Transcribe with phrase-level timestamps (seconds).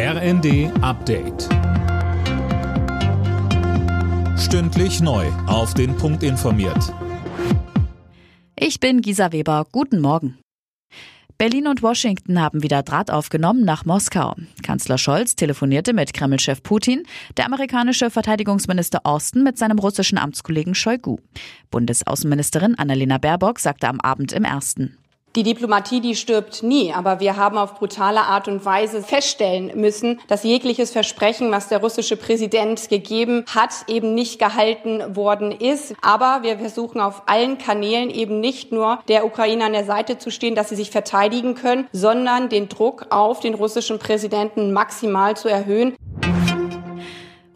[0.00, 1.48] RND Update.
[4.38, 5.26] Stündlich neu.
[5.48, 6.94] Auf den Punkt informiert.
[8.54, 9.66] Ich bin Gisa Weber.
[9.72, 10.38] Guten Morgen.
[11.36, 14.36] Berlin und Washington haben wieder Draht aufgenommen nach Moskau.
[14.62, 17.02] Kanzler Scholz telefonierte mit Kremlchef Putin,
[17.36, 21.16] der amerikanische Verteidigungsminister Austin mit seinem russischen Amtskollegen Shoigu.
[21.72, 24.96] Bundesaußenministerin Annalena Baerbock sagte am Abend im ersten.
[25.38, 30.18] Die Diplomatie, die stirbt nie, aber wir haben auf brutale Art und Weise feststellen müssen,
[30.26, 35.94] dass jegliches Versprechen, was der russische Präsident gegeben hat, eben nicht gehalten worden ist.
[36.02, 40.32] Aber wir versuchen auf allen Kanälen eben nicht nur der Ukraine an der Seite zu
[40.32, 45.46] stehen, dass sie sich verteidigen können, sondern den Druck auf den russischen Präsidenten maximal zu
[45.46, 45.94] erhöhen.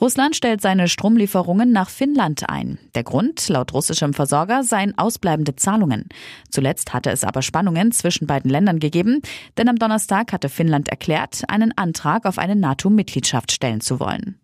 [0.00, 2.78] Russland stellt seine Stromlieferungen nach Finnland ein.
[2.94, 6.08] Der Grund, laut russischem Versorger, seien ausbleibende Zahlungen.
[6.48, 9.20] Zuletzt hatte es aber Spannungen zwischen beiden Ländern gegeben,
[9.58, 14.40] denn am Donnerstag hatte Finnland erklärt, einen Antrag auf eine NATO-Mitgliedschaft stellen zu wollen.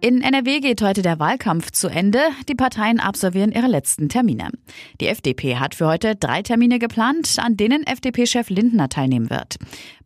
[0.00, 2.20] In NRW geht heute der Wahlkampf zu Ende.
[2.48, 4.50] Die Parteien absolvieren ihre letzten Termine.
[5.00, 9.56] Die FDP hat für heute drei Termine geplant, an denen FDP-Chef Lindner teilnehmen wird.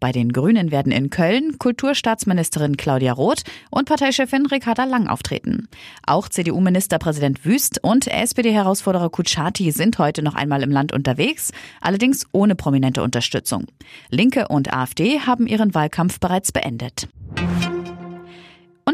[0.01, 5.69] Bei den Grünen werden in Köln Kulturstaatsministerin Claudia Roth und Parteichefin Ricarda Lang auftreten.
[6.06, 12.55] Auch CDU-Ministerpräsident Wüst und SPD-Herausforderer Kutschaty sind heute noch einmal im Land unterwegs, allerdings ohne
[12.55, 13.67] prominente Unterstützung.
[14.09, 17.09] Linke und AfD haben ihren Wahlkampf bereits beendet.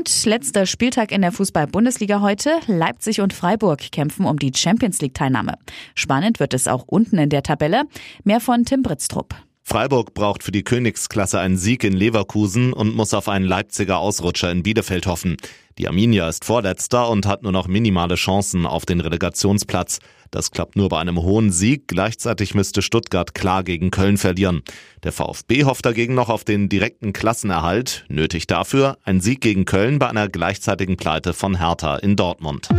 [0.09, 2.61] Und letzter Spieltag in der Fußball-Bundesliga heute.
[2.67, 5.59] Leipzig und Freiburg kämpfen um die Champions League-Teilnahme.
[5.95, 7.83] Spannend wird es auch unten in der Tabelle.
[8.25, 9.35] Mehr von Tim Britztrup.
[9.69, 14.51] Freiburg braucht für die Königsklasse einen Sieg in Leverkusen und muss auf einen Leipziger Ausrutscher
[14.51, 15.37] in Bielefeld hoffen.
[15.77, 19.99] Die Arminia ist Vorletzter und hat nur noch minimale Chancen auf den Relegationsplatz.
[20.31, 21.87] Das klappt nur bei einem hohen Sieg.
[21.87, 24.63] Gleichzeitig müsste Stuttgart klar gegen Köln verlieren.
[25.03, 28.07] Der VfB hofft dagegen noch auf den direkten Klassenerhalt.
[28.09, 32.71] Nötig dafür ein Sieg gegen Köln bei einer gleichzeitigen Pleite von Hertha in Dortmund.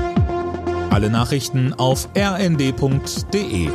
[0.89, 3.69] Alle Nachrichten auf rnd.de